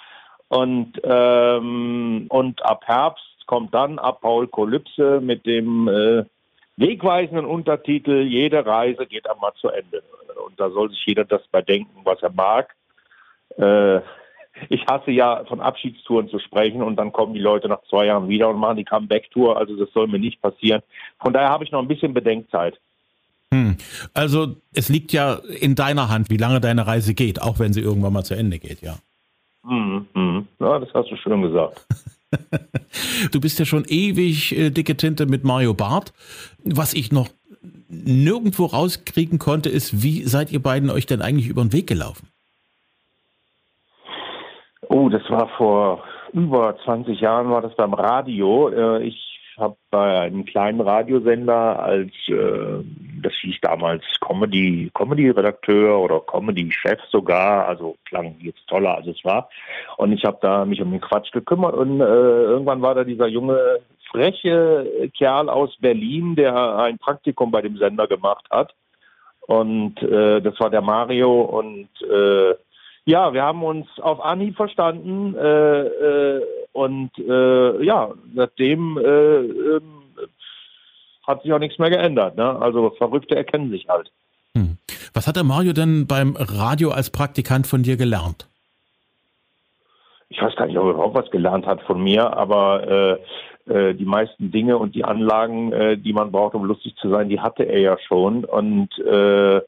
Und, 0.48 1.00
ähm, 1.02 2.26
und 2.28 2.62
ab 2.62 2.84
Herbst 2.86 3.46
kommt 3.46 3.72
dann 3.72 3.98
ab 3.98 4.20
Paul 4.20 4.46
Kolypse 4.48 5.20
mit 5.22 5.46
dem 5.46 5.88
äh, 5.88 6.24
wegweisenden 6.76 7.46
Untertitel 7.46 8.20
Jede 8.20 8.64
Reise 8.66 9.06
geht 9.06 9.28
einmal 9.28 9.54
zu 9.54 9.68
Ende. 9.68 10.02
Und 10.46 10.60
da 10.60 10.68
soll 10.70 10.90
sich 10.90 11.04
jeder 11.06 11.24
das 11.24 11.42
bei 11.50 11.62
denken, 11.62 12.00
was 12.04 12.22
er 12.22 12.32
mag. 12.32 12.74
Äh, 13.56 14.00
ich 14.68 14.86
hasse 14.86 15.10
ja 15.10 15.44
von 15.46 15.60
Abschiedstouren 15.60 16.28
zu 16.28 16.38
sprechen 16.38 16.82
und 16.82 16.96
dann 16.96 17.12
kommen 17.12 17.34
die 17.34 17.40
Leute 17.40 17.68
nach 17.68 17.82
zwei 17.88 18.06
Jahren 18.06 18.28
wieder 18.28 18.48
und 18.48 18.58
machen 18.58 18.76
die 18.76 18.84
Comeback-Tour. 18.84 19.56
Also 19.56 19.76
das 19.76 19.92
soll 19.92 20.08
mir 20.08 20.18
nicht 20.18 20.40
passieren. 20.40 20.82
Von 21.20 21.32
daher 21.32 21.48
habe 21.48 21.64
ich 21.64 21.72
noch 21.72 21.80
ein 21.80 21.88
bisschen 21.88 22.14
Bedenkzeit. 22.14 22.78
Hm. 23.50 23.76
Also 24.14 24.56
es 24.74 24.88
liegt 24.88 25.12
ja 25.12 25.34
in 25.60 25.74
deiner 25.74 26.08
Hand, 26.08 26.30
wie 26.30 26.36
lange 26.36 26.60
deine 26.60 26.86
Reise 26.86 27.14
geht, 27.14 27.40
auch 27.40 27.58
wenn 27.58 27.72
sie 27.72 27.80
irgendwann 27.80 28.12
mal 28.12 28.24
zu 28.24 28.34
Ende 28.34 28.58
geht, 28.58 28.82
ja. 28.82 28.96
Hm, 29.64 30.06
hm. 30.14 30.48
Ja, 30.58 30.78
das 30.78 30.88
hast 30.94 31.10
du 31.10 31.16
schön 31.16 31.42
gesagt. 31.42 31.86
du 33.32 33.40
bist 33.40 33.58
ja 33.58 33.64
schon 33.64 33.84
ewig 33.86 34.56
äh, 34.56 34.70
dicke 34.70 34.96
Tinte 34.96 35.26
mit 35.26 35.44
Mario 35.44 35.74
Barth. 35.74 36.12
Was 36.64 36.94
ich 36.94 37.12
noch 37.12 37.28
nirgendwo 37.88 38.64
rauskriegen 38.66 39.38
konnte, 39.38 39.68
ist, 39.68 40.02
wie 40.02 40.22
seid 40.22 40.50
ihr 40.50 40.62
beiden 40.62 40.90
euch 40.90 41.06
denn 41.06 41.22
eigentlich 41.22 41.48
über 41.48 41.62
den 41.62 41.72
Weg 41.72 41.86
gelaufen? 41.86 42.28
Oh, 44.94 45.08
das 45.08 45.22
war 45.30 45.48
vor 45.56 46.04
über 46.34 46.76
20 46.84 47.18
Jahren, 47.18 47.48
war 47.48 47.62
das 47.62 47.74
beim 47.76 47.94
Radio. 47.94 48.68
Äh, 48.68 49.04
ich 49.04 49.40
habe 49.56 49.74
bei 49.90 50.20
einem 50.20 50.44
kleinen 50.44 50.82
Radiosender 50.82 51.82
als, 51.82 52.12
äh, 52.28 52.84
das 53.22 53.32
hieß 53.40 53.56
damals 53.62 54.04
Comedy, 54.20 54.90
Comedy-Redakteur 54.92 55.98
oder 55.98 56.20
Comedy-Chef 56.20 57.00
sogar, 57.10 57.66
also 57.68 57.96
klang 58.04 58.36
jetzt 58.40 58.66
toller 58.66 58.96
als 58.96 59.06
es 59.06 59.24
war. 59.24 59.48
Und 59.96 60.12
ich 60.12 60.26
habe 60.26 60.36
da 60.42 60.66
mich 60.66 60.82
um 60.82 60.90
den 60.90 61.00
Quatsch 61.00 61.32
gekümmert 61.32 61.74
und 61.74 62.02
äh, 62.02 62.04
irgendwann 62.04 62.82
war 62.82 62.94
da 62.94 63.04
dieser 63.04 63.28
junge, 63.28 63.78
freche 64.10 65.10
Kerl 65.16 65.48
aus 65.48 65.74
Berlin, 65.80 66.36
der 66.36 66.76
ein 66.80 66.98
Praktikum 66.98 67.50
bei 67.50 67.62
dem 67.62 67.78
Sender 67.78 68.06
gemacht 68.06 68.44
hat. 68.50 68.74
Und 69.46 70.02
äh, 70.02 70.42
das 70.42 70.60
war 70.60 70.68
der 70.68 70.82
Mario 70.82 71.40
und 71.40 71.88
äh, 72.02 72.54
ja, 73.04 73.32
wir 73.32 73.42
haben 73.42 73.62
uns 73.64 73.86
auf 74.00 74.20
Anhieb 74.20 74.56
verstanden 74.56 75.34
äh, 75.34 75.86
äh, 75.86 76.42
und 76.72 77.10
äh, 77.18 77.84
ja, 77.84 78.10
seitdem 78.34 78.96
äh, 78.96 79.02
ähm, 79.02 80.02
hat 81.26 81.42
sich 81.42 81.52
auch 81.52 81.58
nichts 81.58 81.78
mehr 81.78 81.90
geändert. 81.90 82.36
Ne? 82.36 82.44
Also 82.60 82.90
Verrückte 82.90 83.36
erkennen 83.36 83.70
sich 83.70 83.88
halt. 83.88 84.10
Hm. 84.56 84.78
Was 85.14 85.26
hat 85.26 85.36
der 85.36 85.44
Mario 85.44 85.72
denn 85.72 86.06
beim 86.06 86.36
Radio 86.36 86.90
als 86.90 87.10
Praktikant 87.10 87.66
von 87.66 87.82
dir 87.82 87.96
gelernt? 87.96 88.48
Ich 90.28 90.40
weiß 90.40 90.56
gar 90.56 90.66
nicht, 90.66 90.78
ob 90.78 90.86
er 90.86 90.92
überhaupt 90.92 91.14
was 91.14 91.30
gelernt 91.30 91.66
hat 91.66 91.82
von 91.82 92.02
mir, 92.02 92.34
aber 92.36 93.18
äh, 93.66 93.70
äh, 93.72 93.94
die 93.94 94.04
meisten 94.04 94.50
Dinge 94.50 94.78
und 94.78 94.94
die 94.94 95.04
Anlagen, 95.04 96.02
die 96.02 96.12
man 96.12 96.32
braucht, 96.32 96.54
um 96.54 96.64
lustig 96.64 96.96
zu 96.96 97.10
sein, 97.10 97.28
die 97.28 97.40
hatte 97.40 97.64
er 97.64 97.80
ja 97.80 97.98
schon. 97.98 98.44
Und 98.44 98.96
äh, 98.98 99.60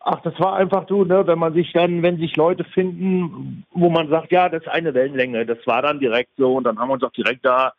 ach, 0.00 0.20
das 0.22 0.38
war 0.38 0.56
einfach 0.56 0.86
so, 0.88 1.04
ne, 1.04 1.26
wenn 1.26 1.38
man 1.38 1.54
sich 1.54 1.72
dann, 1.72 2.02
wenn 2.02 2.18
sich 2.18 2.36
Leute 2.36 2.64
finden, 2.64 3.64
wo 3.72 3.90
man 3.90 4.08
sagt, 4.08 4.32
ja, 4.32 4.48
das 4.48 4.62
ist 4.62 4.68
eine 4.68 4.94
Wellenlänge, 4.94 5.46
das 5.46 5.58
war 5.66 5.82
dann 5.82 6.00
direkt 6.00 6.30
so 6.36 6.54
und 6.54 6.64
dann 6.64 6.78
haben 6.78 6.88
wir 6.88 6.94
uns 6.94 7.02
auch 7.02 7.12
direkt 7.12 7.44
da 7.44 7.72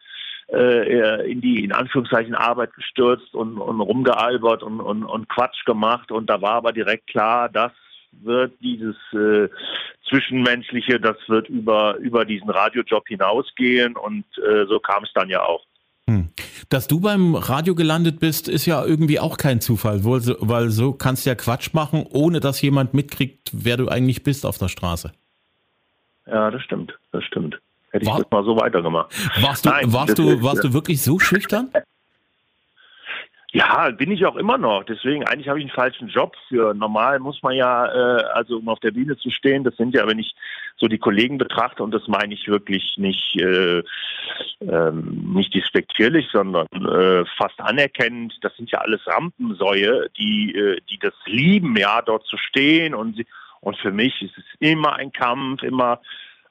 äh, 0.51 1.29
in 1.31 1.41
die 1.41 1.63
in 1.63 1.71
Anführungszeichen 1.71 2.35
Arbeit 2.35 2.73
gestürzt 2.73 3.33
und, 3.35 3.57
und 3.57 3.81
rumgealbert 3.81 4.63
und, 4.63 4.79
und, 4.79 5.03
und 5.03 5.29
Quatsch 5.29 5.65
gemacht 5.65 6.11
und 6.11 6.29
da 6.29 6.41
war 6.41 6.53
aber 6.53 6.71
direkt 6.71 7.07
klar, 7.07 7.49
das 7.49 7.71
wird 8.11 8.53
dieses 8.61 8.95
äh, 9.13 9.47
Zwischenmenschliche, 10.07 10.99
das 10.99 11.17
wird 11.27 11.47
über, 11.49 11.97
über 11.97 12.25
diesen 12.25 12.49
Radiojob 12.49 13.07
hinausgehen 13.07 13.95
und 13.95 14.25
äh, 14.37 14.65
so 14.65 14.79
kam 14.79 15.03
es 15.03 15.13
dann 15.13 15.29
ja 15.29 15.43
auch. 15.43 15.63
Hm. 16.09 16.29
Dass 16.69 16.87
du 16.87 16.99
beim 16.99 17.35
Radio 17.35 17.75
gelandet 17.75 18.19
bist, 18.19 18.47
ist 18.49 18.65
ja 18.65 18.83
irgendwie 18.83 19.19
auch 19.19 19.37
kein 19.37 19.61
Zufall, 19.61 20.03
weil 20.03 20.69
so 20.69 20.91
kannst 20.93 21.25
du 21.25 21.29
ja 21.29 21.35
Quatsch 21.35 21.73
machen, 21.73 22.03
ohne 22.09 22.39
dass 22.39 22.61
jemand 22.61 22.95
mitkriegt, 22.95 23.51
wer 23.53 23.77
du 23.77 23.87
eigentlich 23.89 24.23
bist 24.23 24.43
auf 24.43 24.57
der 24.57 24.69
Straße. 24.69 25.11
Ja, 26.25 26.49
das 26.49 26.63
stimmt, 26.63 26.97
das 27.11 27.23
stimmt. 27.25 27.59
Hätte 27.91 28.07
War, 28.07 28.17
ich 28.17 28.23
das 28.23 28.31
mal 28.31 28.43
so 28.43 28.57
weitergemacht. 28.57 29.13
Warst 29.41 29.65
du, 29.65 29.69
Nein, 29.69 29.93
warst 29.93 30.17
du, 30.17 30.41
warst 30.41 30.63
du 30.63 30.73
wirklich 30.73 31.01
so 31.01 31.19
schüchtern? 31.19 31.69
Ja, 33.51 33.89
bin 33.89 34.11
ich 34.11 34.25
auch 34.27 34.35
immer 34.35 34.59
noch. 34.59 34.83
Deswegen, 34.83 35.25
eigentlich 35.25 35.49
habe 35.49 35.57
ich 35.57 35.65
einen 35.65 35.73
falschen 35.73 36.07
Job 36.07 36.35
für. 36.49 36.75
Normal 36.75 37.17
muss 37.17 37.41
man 37.41 37.55
ja, 37.55 37.87
äh, 37.87 38.23
also 38.33 38.57
um 38.57 38.69
auf 38.69 38.79
der 38.79 38.91
Bühne 38.91 39.17
zu 39.17 39.31
stehen, 39.31 39.63
das 39.63 39.75
sind 39.75 39.95
ja, 39.95 40.05
wenn 40.07 40.19
ich 40.19 40.35
so 40.77 40.87
die 40.87 40.99
Kollegen 40.99 41.39
betrachte, 41.39 41.81
und 41.81 41.91
das 41.91 42.07
meine 42.07 42.35
ich 42.35 42.47
wirklich 42.47 42.95
nicht, 42.97 43.35
äh, 43.37 43.81
ähm, 44.61 45.33
nicht 45.33 45.55
despektierlich, 45.55 46.27
sondern 46.31 46.67
äh, 46.73 47.25
fast 47.37 47.59
anerkennend, 47.59 48.37
das 48.41 48.55
sind 48.55 48.69
ja 48.69 48.79
alles 48.79 49.01
Rampensäue, 49.07 50.09
die, 50.15 50.53
äh, 50.53 50.79
die 50.87 50.99
das 50.99 51.15
lieben, 51.25 51.75
ja, 51.75 52.03
dort 52.03 52.27
zu 52.27 52.37
stehen. 52.37 52.93
Und, 52.93 53.25
und 53.61 53.77
für 53.77 53.91
mich 53.91 54.21
ist 54.21 54.37
es 54.37 54.45
immer 54.59 54.95
ein 54.97 55.11
Kampf, 55.11 55.63
immer 55.63 56.01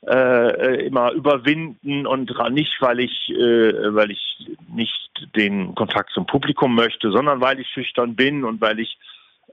äh, 0.07 0.87
immer 0.87 1.13
überwinden 1.13 2.07
und 2.07 2.33
nicht, 2.51 2.77
weil 2.81 3.01
ich, 3.01 3.31
äh, 3.31 3.95
weil 3.95 4.11
ich 4.11 4.49
nicht 4.69 5.11
den 5.37 5.75
Kontakt 5.75 6.13
zum 6.13 6.27
Publikum 6.27 6.75
möchte, 6.75 7.11
sondern 7.11 7.41
weil 7.41 7.61
ich 7.61 7.69
schüchtern 7.69 8.15
bin 8.15 8.45
und 8.45 8.61
weil 8.61 8.79
ich 8.79 8.99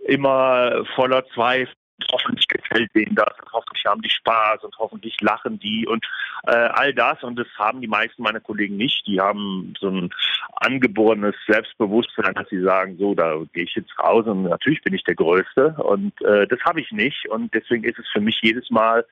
immer 0.07 0.85
voller 0.95 1.25
Zweifel 1.33 1.73
hoffentlich 2.11 2.47
gefällt 2.47 2.93
denen 2.93 3.15
das 3.15 3.33
und 3.41 3.51
hoffentlich 3.53 3.85
haben 3.85 4.01
die 4.01 4.09
Spaß 4.09 4.63
und 4.63 4.77
hoffentlich 4.77 5.19
lachen 5.21 5.59
die 5.59 5.87
und 5.87 6.05
äh, 6.43 6.51
all 6.51 6.93
das 6.93 7.23
und 7.23 7.37
das 7.37 7.47
haben 7.57 7.81
die 7.81 7.87
meisten 7.87 8.21
meiner 8.21 8.39
Kollegen 8.39 8.77
nicht. 8.77 9.07
Die 9.07 9.19
haben 9.19 9.73
so 9.79 9.89
ein 9.89 10.09
angeborenes 10.57 11.35
Selbstbewusstsein, 11.47 12.33
dass 12.33 12.49
sie 12.49 12.61
sagen, 12.61 12.97
so, 12.97 13.15
da 13.15 13.41
gehe 13.53 13.63
ich 13.63 13.75
jetzt 13.75 13.97
raus 13.99 14.25
und 14.25 14.43
natürlich 14.43 14.81
bin 14.81 14.93
ich 14.93 15.03
der 15.03 15.15
Größte 15.15 15.75
und 15.79 16.13
äh, 16.21 16.47
das 16.47 16.59
habe 16.65 16.81
ich 16.81 16.91
nicht 16.91 17.27
und 17.29 17.53
deswegen 17.53 17.83
ist 17.83 17.99
es 17.99 18.07
für 18.11 18.21
mich 18.21 18.39
jedes 18.41 18.69
Mal 18.69 19.05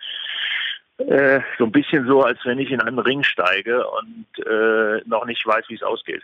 äh, 0.98 1.42
so 1.58 1.66
ein 1.66 1.72
bisschen 1.72 2.08
so, 2.08 2.22
als 2.22 2.40
wenn 2.44 2.60
ich 2.60 2.72
in 2.72 2.82
einen 2.82 3.00
Ring 3.00 3.24
steige 3.24 3.84
und 3.88 4.46
äh, 4.46 5.02
noch 5.06 5.26
nicht 5.26 5.46
weiß, 5.46 5.66
wie 5.70 5.76
es 5.76 5.84
ausgeht. 5.84 6.24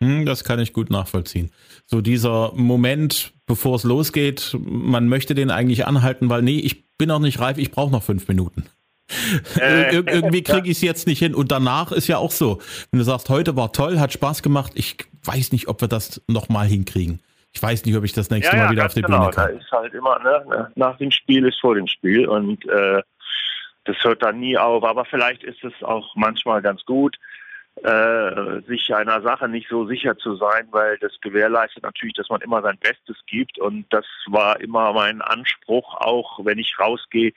Hm, 0.00 0.26
das 0.26 0.44
kann 0.44 0.60
ich 0.60 0.72
gut 0.72 0.90
nachvollziehen. 0.90 1.50
So 1.86 2.00
dieser 2.00 2.52
Moment, 2.54 3.32
bevor 3.46 3.74
es 3.74 3.84
losgeht, 3.84 4.56
man 4.60 5.08
möchte 5.08 5.34
den 5.34 5.50
eigentlich 5.50 5.86
anhalten, 5.86 6.30
weil 6.30 6.42
nee, 6.42 6.60
ich 6.60 6.84
bin 6.96 7.08
noch 7.08 7.18
nicht 7.18 7.40
reif, 7.40 7.58
ich 7.58 7.72
brauche 7.72 7.90
noch 7.90 8.02
fünf 8.02 8.28
Minuten. 8.28 8.64
Äh, 9.58 9.96
Ir 9.96 10.06
irgendwie 10.06 10.42
kriege 10.44 10.68
ich 10.68 10.76
es 10.76 10.82
jetzt 10.82 11.06
nicht 11.06 11.18
hin. 11.18 11.34
Und 11.34 11.50
danach 11.50 11.92
ist 11.92 12.06
ja 12.06 12.18
auch 12.18 12.30
so, 12.30 12.60
wenn 12.90 12.98
du 12.98 13.04
sagst, 13.04 13.28
heute 13.28 13.56
war 13.56 13.72
toll, 13.72 13.98
hat 13.98 14.12
Spaß 14.12 14.42
gemacht, 14.42 14.72
ich 14.74 14.96
weiß 15.24 15.52
nicht, 15.52 15.68
ob 15.68 15.80
wir 15.80 15.88
das 15.88 16.22
nochmal 16.28 16.66
hinkriegen. 16.66 17.20
Ich 17.52 17.62
weiß 17.62 17.84
nicht, 17.86 17.96
ob 17.96 18.04
ich 18.04 18.12
das 18.12 18.30
nächste 18.30 18.56
ja, 18.56 18.64
Mal 18.64 18.72
wieder 18.72 18.86
auf 18.86 18.94
die 18.94 19.02
genau. 19.02 19.20
Bühne 19.20 19.30
kann. 19.30 19.52
Da 19.52 19.58
ist 19.58 19.72
halt 19.72 19.94
immer, 19.94 20.18
ne, 20.20 20.70
nach 20.76 20.96
dem 20.98 21.10
Spiel 21.10 21.46
ist 21.46 21.58
vor 21.60 21.74
dem 21.74 21.86
Spiel 21.86 22.28
und 22.28 22.64
äh, 22.68 23.02
das 23.88 23.96
hört 24.04 24.22
dann 24.22 24.38
nie 24.38 24.56
auf. 24.58 24.84
Aber 24.84 25.04
vielleicht 25.04 25.42
ist 25.42 25.64
es 25.64 25.72
auch 25.82 26.14
manchmal 26.14 26.60
ganz 26.62 26.84
gut, 26.84 27.16
äh, 27.82 28.60
sich 28.66 28.94
einer 28.94 29.22
Sache 29.22 29.48
nicht 29.48 29.68
so 29.68 29.86
sicher 29.86 30.18
zu 30.18 30.36
sein, 30.36 30.68
weil 30.70 30.98
das 30.98 31.12
gewährleistet 31.20 31.82
natürlich, 31.82 32.14
dass 32.14 32.28
man 32.28 32.42
immer 32.42 32.60
sein 32.60 32.78
Bestes 32.78 33.16
gibt. 33.26 33.58
Und 33.58 33.86
das 33.90 34.04
war 34.26 34.60
immer 34.60 34.92
mein 34.92 35.22
Anspruch, 35.22 35.94
auch 35.94 36.44
wenn 36.44 36.58
ich 36.58 36.78
rausgehe. 36.78 37.32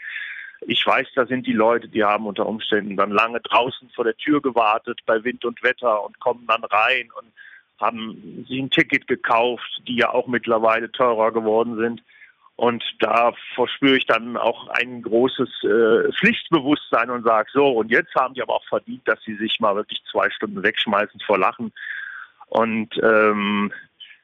Ich 0.67 0.86
weiß, 0.86 1.08
da 1.15 1.25
sind 1.25 1.48
die 1.48 1.53
Leute, 1.53 1.88
die 1.88 2.03
haben 2.03 2.27
unter 2.27 2.46
Umständen 2.46 2.98
dann 2.98 3.12
lange 3.12 3.39
draußen 3.39 3.89
vor 3.96 4.03
der 4.03 4.17
Tür 4.17 4.41
gewartet 4.41 5.00
bei 5.05 5.24
Wind 5.24 5.46
und 5.46 5.63
Wetter 5.63 6.03
und 6.03 6.20
kommen 6.20 6.46
dann 6.48 6.63
rein 6.65 7.10
und 7.17 7.31
haben 7.79 8.46
sie 8.48 8.62
ein 8.62 8.70
Ticket 8.70 9.08
gekauft, 9.08 9.81
die 9.88 9.96
ja 9.96 10.12
auch 10.12 10.27
mittlerweile 10.27 10.91
teurer 10.91 11.31
geworden 11.31 11.77
sind. 11.77 12.03
Und 12.55 12.84
da 13.00 13.34
verspüre 13.55 13.98
ich 13.98 14.05
dann 14.05 14.38
auch 14.38 14.67
ein 14.67 15.01
großes 15.01 15.50
äh, 15.63 16.12
Pflichtbewusstsein 16.13 17.10
und 17.10 17.24
sage, 17.24 17.50
so, 17.53 17.70
und 17.70 17.89
jetzt 17.89 18.13
haben 18.13 18.34
die 18.34 18.41
aber 18.41 18.55
auch 18.55 18.65
verdient, 18.65 19.08
dass 19.08 19.20
sie 19.24 19.36
sich 19.36 19.60
mal 19.60 19.75
wirklich 19.75 20.01
zwei 20.12 20.29
Stunden 20.29 20.62
wegschmeißen 20.62 21.20
vor 21.25 21.39
Lachen. 21.39 21.74
Und 22.50 22.89
ähm, 23.01 23.72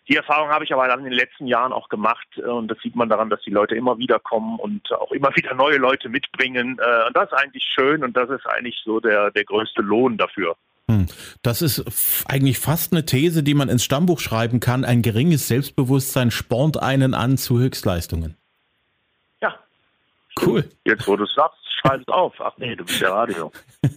die 0.07 0.15
Erfahrung 0.15 0.49
habe 0.49 0.63
ich 0.63 0.73
aber 0.73 0.87
dann 0.87 0.99
in 0.99 1.05
den 1.05 1.13
letzten 1.13 1.47
Jahren 1.47 1.73
auch 1.73 1.89
gemacht 1.89 2.37
und 2.37 2.69
das 2.69 2.77
sieht 2.79 2.95
man 2.95 3.09
daran, 3.09 3.29
dass 3.29 3.41
die 3.41 3.51
Leute 3.51 3.75
immer 3.75 3.97
wieder 3.97 4.19
kommen 4.19 4.57
und 4.59 4.91
auch 4.93 5.11
immer 5.11 5.35
wieder 5.35 5.53
neue 5.53 5.77
Leute 5.77 6.07
mitbringen. 6.07 6.79
Äh, 6.79 7.07
und 7.07 7.17
das 7.17 7.31
ist 7.31 7.37
eigentlich 7.37 7.63
schön 7.63 8.03
und 8.03 8.15
das 8.15 8.29
ist 8.29 8.45
eigentlich 8.45 8.79
so 8.85 8.99
der, 8.99 9.31
der 9.31 9.43
größte 9.43 9.81
Lohn 9.81 10.17
dafür. 10.17 10.55
Hm. 10.89 11.07
Das 11.41 11.61
ist 11.61 11.83
eigentlich 12.27 12.59
fast 12.59 12.93
eine 12.93 13.05
These, 13.05 13.43
die 13.43 13.53
man 13.53 13.69
ins 13.69 13.83
Stammbuch 13.83 14.19
schreiben 14.19 14.59
kann. 14.59 14.85
Ein 14.85 15.01
geringes 15.01 15.47
Selbstbewusstsein 15.47 16.31
spornt 16.31 16.81
einen 16.81 17.13
an 17.13 17.37
zu 17.37 17.59
Höchstleistungen. 17.59 18.37
Ja. 19.41 19.55
Cool. 20.41 20.69
Jetzt, 20.85 21.07
wo 21.07 21.17
du 21.17 21.25
es 21.25 21.33
sagst, 21.35 21.57
schreib 21.81 22.01
es 22.01 22.07
auf. 22.07 22.33
Ach 22.39 22.53
nee, 22.57 22.75
du 22.75 22.85
bist 22.85 23.01
ja 23.01 23.13
Radio. 23.13 23.51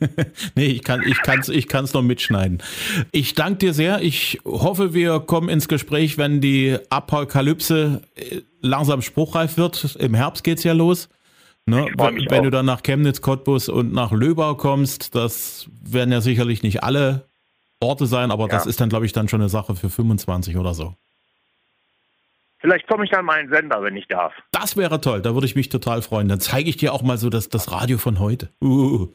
nee, 0.57 0.67
ich 0.67 0.83
kann 0.83 1.03
ich 1.03 1.23
kann's, 1.23 1.49
ich 1.49 1.69
kann's 1.69 1.95
noch 1.95 2.03
mitschneiden. 2.03 2.61
Ich 3.13 3.35
danke 3.35 3.59
dir 3.59 3.73
sehr. 3.73 4.03
Ich 4.03 4.41
hoffe, 4.45 4.93
wir 4.93 5.21
kommen 5.21 5.49
ins 5.49 5.69
Gespräch, 5.69 6.19
wenn 6.19 6.41
die 6.41 6.77
Apokalypse 6.91 8.03
äh, 8.17 8.41
langsam 8.61 9.01
spruchreif 9.01 9.57
wird. 9.57 9.97
Im 9.97 10.15
Herbst 10.15 10.43
geht's 10.43 10.65
ja 10.65 10.73
los. 10.73 11.09
Ne? 11.67 11.89
Wenn, 11.97 12.27
wenn 12.31 12.43
du 12.43 12.51
dann 12.51 12.67
nach 12.67 12.83
Chemnitz, 12.83 13.21
Cottbus 13.21 13.69
und 13.69 13.93
nach 13.93 14.13
Löbau 14.13 14.55
kommst, 14.55 15.15
das 15.15 15.69
werden 15.83 16.11
ja 16.13 16.21
sicherlich 16.21 16.63
nicht 16.63 16.83
alle 16.83 17.29
Orte 17.81 18.07
sein, 18.07 18.31
aber 18.31 18.45
ja. 18.45 18.49
das 18.49 18.67
ist 18.67 18.81
dann, 18.81 18.89
glaube 18.89 19.07
ich, 19.07 19.13
dann 19.13 19.29
schon 19.29 19.41
eine 19.41 19.49
Sache 19.49 19.75
für 19.75 19.89
25 19.89 20.57
oder 20.57 20.75
so. 20.75 20.95
Vielleicht 22.59 22.87
komme 22.89 23.05
ich 23.05 23.11
dann 23.11 23.25
mal 23.25 23.41
in 23.41 23.47
den 23.47 23.57
Sender, 23.57 23.83
wenn 23.83 23.97
ich 23.97 24.07
darf. 24.07 24.35
Das 24.53 24.77
wäre 24.77 25.01
toll, 25.01 25.23
da 25.23 25.33
würde 25.33 25.47
ich 25.47 25.57
mich 25.57 25.71
total 25.71 26.03
freuen. 26.03 26.29
Dann 26.29 26.41
zeige 26.41 26.69
ich 26.69 26.77
dir 26.77 26.93
auch 26.93 27.03
mal 27.03 27.17
so 27.17 27.31
das, 27.31 27.49
das 27.49 27.73
Radio 27.73 27.97
von 27.97 28.19
heute. 28.19 28.51
Uh. 28.63 29.09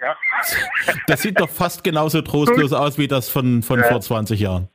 Ja. 0.00 0.16
Das 1.06 1.22
sieht 1.22 1.40
doch 1.40 1.50
fast 1.50 1.84
genauso 1.84 2.22
trostlos 2.22 2.72
aus 2.72 2.96
wie 2.96 3.08
das 3.08 3.28
von, 3.28 3.62
von 3.62 3.80
ja. 3.80 3.86
vor 3.86 4.00
20 4.00 4.40
Jahren. 4.40 4.68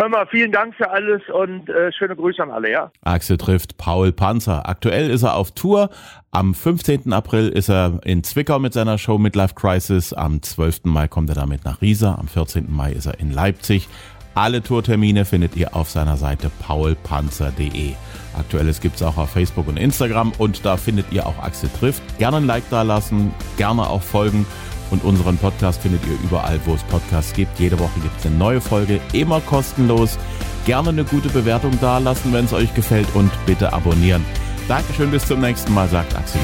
Hör 0.00 0.08
mal, 0.08 0.26
vielen 0.28 0.50
Dank 0.50 0.74
für 0.76 0.90
alles 0.90 1.20
und 1.30 1.68
äh, 1.68 1.92
schöne 1.92 2.16
Grüße 2.16 2.42
an 2.42 2.50
alle, 2.50 2.70
ja. 2.70 2.90
Axel 3.02 3.36
trifft 3.36 3.76
Paul 3.76 4.12
Panzer. 4.12 4.66
Aktuell 4.66 5.10
ist 5.10 5.24
er 5.24 5.36
auf 5.36 5.50
Tour. 5.50 5.90
Am 6.30 6.54
15. 6.54 7.12
April 7.12 7.50
ist 7.50 7.68
er 7.68 8.00
in 8.06 8.24
Zwickau 8.24 8.58
mit 8.58 8.72
seiner 8.72 8.96
Show 8.96 9.18
Midlife 9.18 9.54
Crisis. 9.54 10.14
Am 10.14 10.40
12. 10.40 10.84
Mai 10.84 11.06
kommt 11.06 11.28
er 11.28 11.34
damit 11.34 11.66
nach 11.66 11.82
Riesa. 11.82 12.14
Am 12.14 12.28
14. 12.28 12.74
Mai 12.74 12.92
ist 12.92 13.04
er 13.04 13.20
in 13.20 13.30
Leipzig. 13.30 13.90
Alle 14.34 14.62
Tourtermine 14.62 15.26
findet 15.26 15.54
ihr 15.54 15.76
auf 15.76 15.90
seiner 15.90 16.16
Seite 16.16 16.50
paulpanzer.de. 16.66 17.92
Aktuelles 18.38 18.80
gibt 18.80 18.96
es 18.96 19.02
auch 19.02 19.18
auf 19.18 19.28
Facebook 19.28 19.68
und 19.68 19.76
Instagram 19.76 20.32
und 20.38 20.64
da 20.64 20.78
findet 20.78 21.12
ihr 21.12 21.26
auch 21.26 21.38
Axel 21.42 21.68
trifft. 21.78 22.02
Gerne 22.16 22.38
ein 22.38 22.46
Like 22.46 22.64
da 22.70 22.80
lassen, 22.80 23.34
gerne 23.58 23.82
auch 23.82 24.00
folgen. 24.00 24.46
Und 24.90 25.04
unseren 25.04 25.36
Podcast 25.36 25.82
findet 25.82 26.02
ihr 26.06 26.18
überall, 26.24 26.60
wo 26.64 26.74
es 26.74 26.82
Podcasts 26.84 27.32
gibt. 27.32 27.58
Jede 27.58 27.78
Woche 27.78 28.00
gibt 28.00 28.18
es 28.18 28.26
eine 28.26 28.36
neue 28.36 28.60
Folge, 28.60 29.00
immer 29.12 29.40
kostenlos. 29.40 30.18
Gerne 30.66 30.90
eine 30.90 31.04
gute 31.04 31.28
Bewertung 31.28 31.78
da 31.80 31.98
lassen, 31.98 32.32
wenn 32.32 32.44
es 32.44 32.52
euch 32.52 32.74
gefällt 32.74 33.08
und 33.14 33.30
bitte 33.46 33.72
abonnieren. 33.72 34.24
Dankeschön, 34.68 35.10
bis 35.10 35.26
zum 35.26 35.40
nächsten 35.40 35.72
Mal, 35.72 35.88
sagt 35.88 36.14
Axel. 36.16 36.40